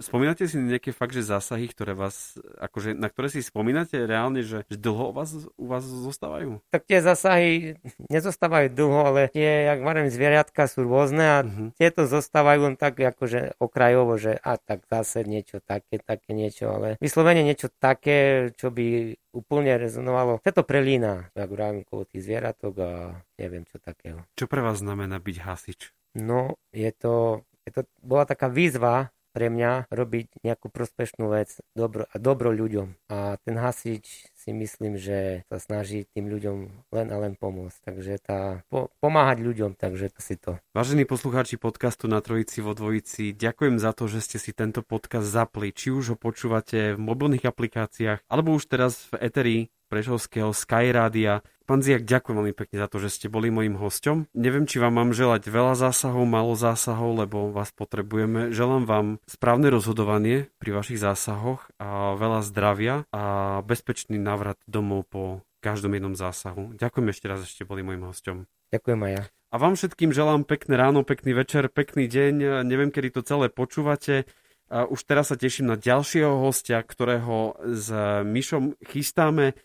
[0.00, 4.64] spomínate si nejaké fakt, že zásahy, ktoré vás, akože, na ktoré si spomínate reálne, že,
[4.68, 6.62] že dlho u vás, u vás zostávajú?
[6.72, 7.78] Tak tie zásahy
[8.10, 11.70] nezostávajú dlho, ale tie, jak varím, zvieratka sú rôzne a uh-huh.
[11.76, 16.96] tieto zostávajú len tak akože okrajovo, že a tak zase niečo také, také niečo, ale
[16.98, 20.40] vyslovene niečo také, čo by úplne rezonovalo.
[20.42, 22.90] Sa to prelína, tak vravím, okolo tých zvieratok a
[23.38, 24.24] neviem čo takého.
[24.34, 25.80] Čo pre vás znamená byť hasič?
[26.16, 32.08] No, je to, je to bola taká výzva pre mňa robiť nejakú prospešnú vec dobro,
[32.10, 32.96] a dobro ľuďom.
[33.12, 37.78] A ten hasič si myslím, že sa snaží tým ľuďom len a len pomôcť.
[37.84, 40.56] Takže tá, po, pomáhať ľuďom, takže to si to.
[40.72, 45.28] Vážení poslucháči podcastu na Trojici vo Dvojici, ďakujem za to, že ste si tento podcast
[45.28, 45.70] zapli.
[45.70, 49.58] Či už ho počúvate v mobilných aplikáciách, alebo už teraz v Eteri
[49.88, 51.40] Prešovského Skyrádia.
[51.64, 54.32] Pán Ziak, ďakujem veľmi pekne za to, že ste boli mojim hosťom.
[54.36, 58.52] Neviem, či vám mám želať veľa zásahov, málo zásahov, lebo vás potrebujeme.
[58.52, 63.22] Želám vám správne rozhodovanie pri vašich zásahoch a veľa zdravia a
[63.64, 66.72] bezpečný návrat domov po každom jednom zásahu.
[66.76, 68.48] Ďakujem ešte raz, že ste boli môjim hosťom.
[68.72, 69.22] Ďakujem aj ja.
[69.48, 72.64] A vám všetkým želám pekné ráno, pekný večer, pekný deň.
[72.68, 74.28] Neviem, kedy to celé počúvate.
[74.68, 77.88] Už teraz sa teším na ďalšieho hostia, ktorého s
[78.24, 79.56] Myšom chystáme.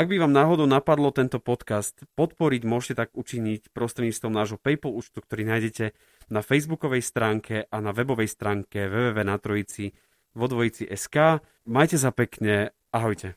[0.00, 5.20] Ak by vám náhodou napadlo tento podcast podporiť, môžete tak učiniť prostredníctvom nášho PayPal účtu,
[5.20, 5.92] ktorý nájdete
[6.32, 9.92] na facebookovej stránke a na webovej stránke www.natrojici
[10.32, 11.44] vo dvojici SK.
[11.68, 13.36] Majte sa pekne, ahojte.